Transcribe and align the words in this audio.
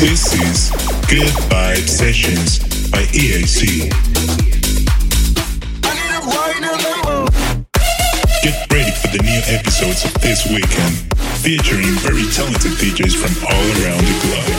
This 0.00 0.32
is 0.34 0.70
Good 1.08 1.34
Sessions 1.88 2.60
by 2.90 3.02
EAC. 3.10 3.90
Get 8.44 8.72
ready 8.72 8.92
for 8.92 9.08
the 9.08 9.18
new 9.24 9.42
episodes 9.52 10.04
this 10.22 10.46
weekend, 10.46 10.94
featuring 11.42 11.98
very 11.98 12.22
talented 12.30 12.78
DJs 12.78 13.16
from 13.16 13.34
all 13.44 13.66
around 13.82 14.04
the 14.06 14.14
globe. 14.22 14.54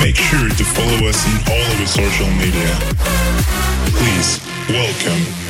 Make 0.00 0.16
sure 0.16 0.48
to 0.48 0.64
follow 0.64 1.08
us 1.08 1.24
on 1.26 1.38
all 1.52 1.70
of 1.70 1.80
our 1.80 1.86
social 1.86 2.30
media. 2.32 2.74
Please, 3.94 4.40
welcome. 4.68 5.49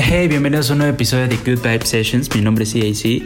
Hey, 0.00 0.04
hey, 0.10 0.28
bienvenidos 0.28 0.70
a 0.70 0.74
un 0.74 0.78
nuevo 0.78 0.94
episodio 0.94 1.26
de 1.26 1.36
Good 1.38 1.60
Vibe 1.60 1.84
Sessions. 1.84 2.32
Mi 2.32 2.40
nombre 2.40 2.62
es 2.62 2.72
EAC. 2.72 3.24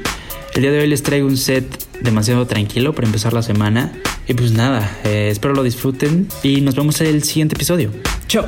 El 0.54 0.62
día 0.62 0.72
de 0.72 0.78
hoy 0.78 0.86
les 0.86 1.02
traigo 1.02 1.28
un 1.28 1.36
set 1.36 1.66
demasiado 2.00 2.46
tranquilo 2.46 2.94
para 2.94 3.06
empezar 3.06 3.34
la 3.34 3.42
semana. 3.42 3.92
Y 4.26 4.32
pues 4.32 4.52
nada, 4.52 4.98
eh, 5.04 5.28
espero 5.30 5.52
lo 5.52 5.64
disfruten 5.64 6.28
y 6.42 6.62
nos 6.62 6.74
vemos 6.74 6.98
en 7.02 7.08
el 7.08 7.24
siguiente 7.24 7.56
episodio. 7.56 7.90
¡Chao! 8.26 8.46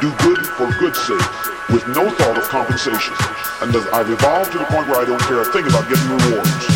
Do 0.00 0.12
good 0.22 0.46
for 0.46 0.70
good's 0.78 1.00
sake, 1.00 1.70
with 1.70 1.86
no 1.88 2.10
thought 2.10 2.36
of 2.36 2.44
compensation. 2.44 3.14
And 3.62 3.74
I've 3.94 4.10
evolved 4.10 4.52
to 4.52 4.58
the 4.58 4.64
point 4.64 4.88
where 4.88 5.00
I 5.00 5.04
don't 5.04 5.20
care 5.22 5.40
a 5.40 5.44
thing 5.46 5.66
about 5.66 5.88
getting 5.88 6.08
rewards. 6.08 6.75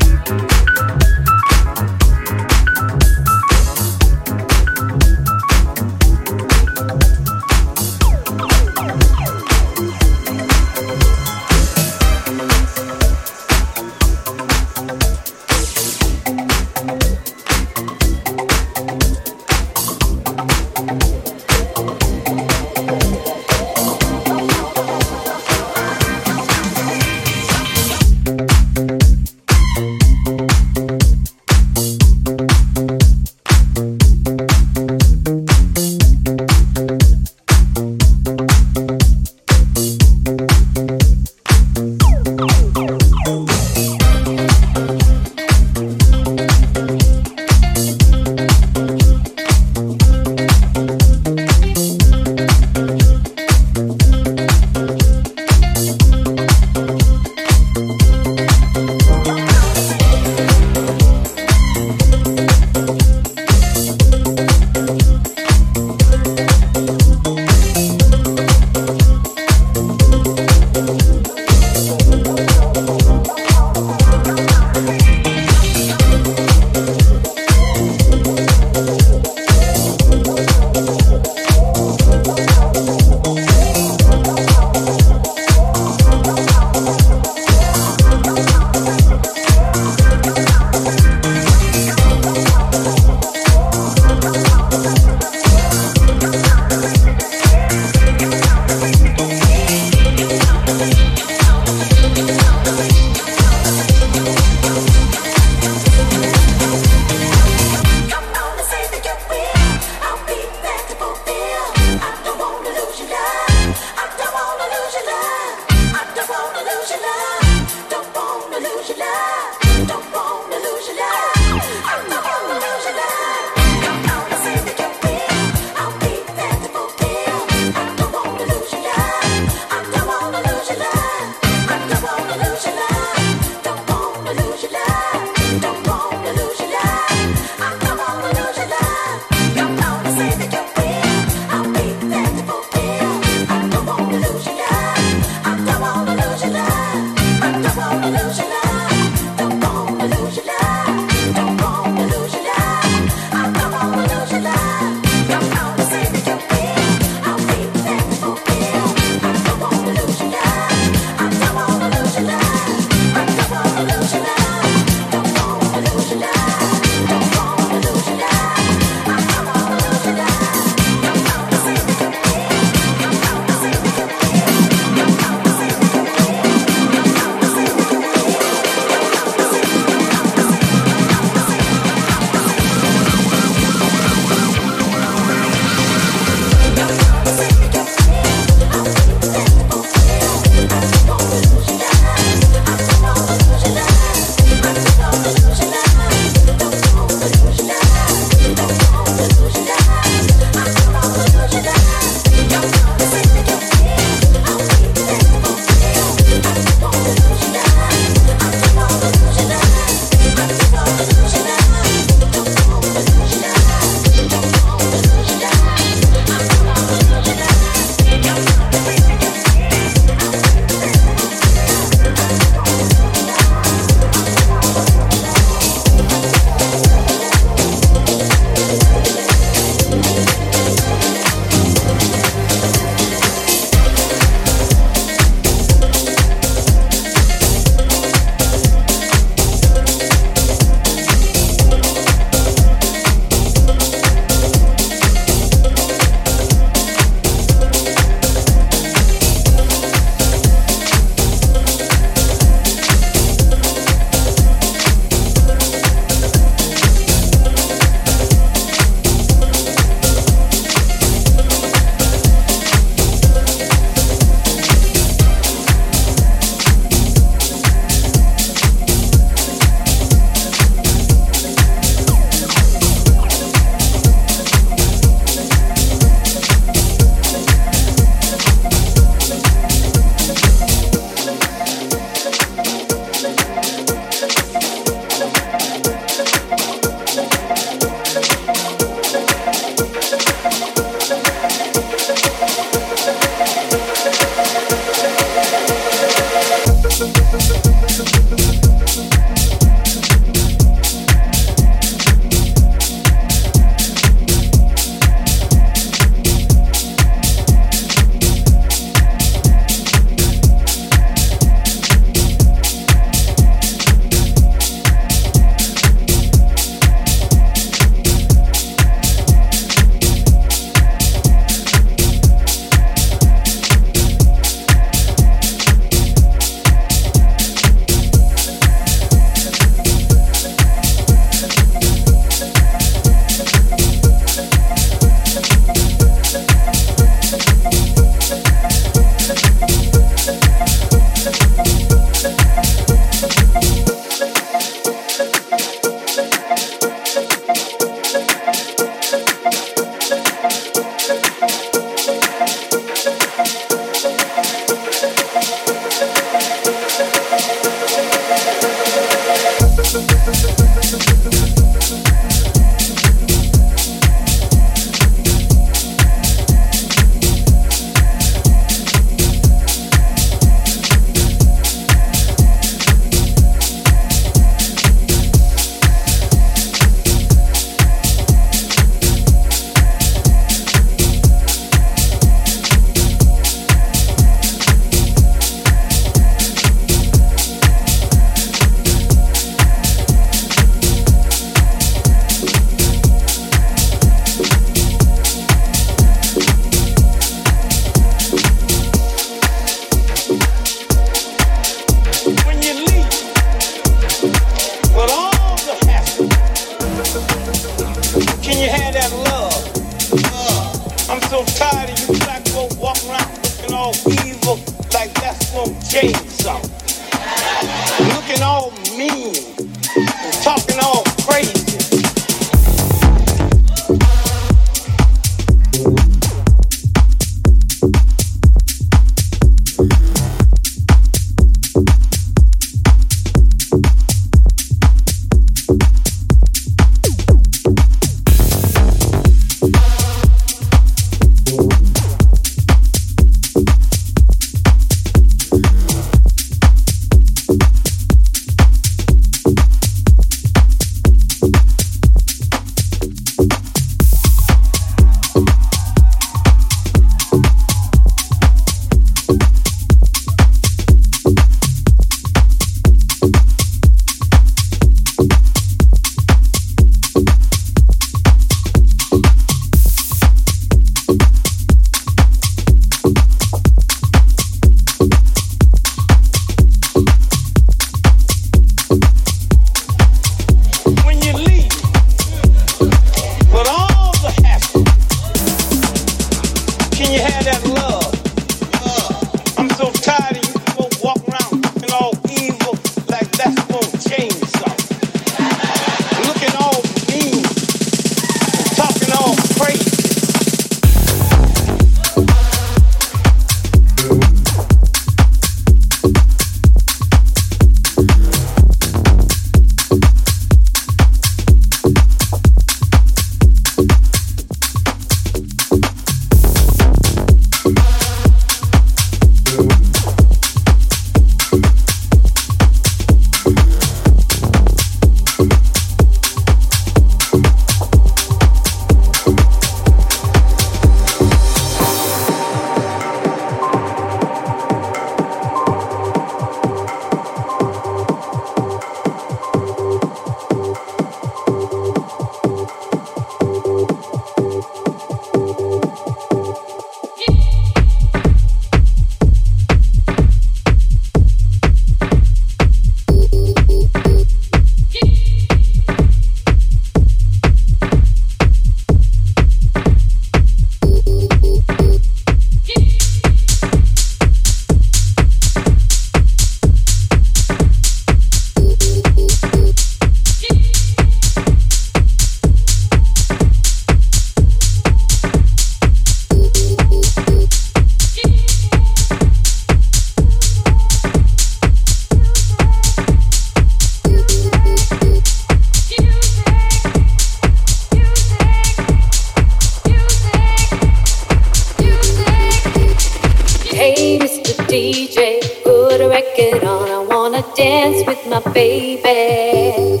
Baby. 598.58 600.00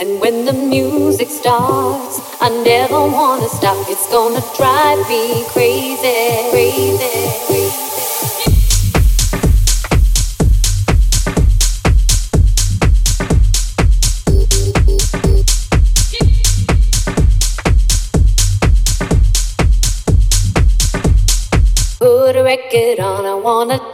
And 0.00 0.18
when 0.18 0.46
the 0.46 0.54
music 0.54 1.28
starts, 1.28 2.16
I 2.40 2.48
never 2.64 2.98
wanna 2.98 3.48
stop. 3.48 3.76
It's 3.90 4.08
gonna 4.10 4.42
drive 4.56 5.06
me 5.06 5.44
crazy, 5.52 6.48
crazy, 6.50 7.14
crazy. 7.46 7.80
Put 21.98 22.36
a 22.36 22.42
record 22.42 23.00
on, 23.00 23.26
I 23.26 23.34
wanna 23.34 23.93